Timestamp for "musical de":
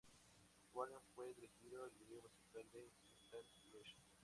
2.23-2.85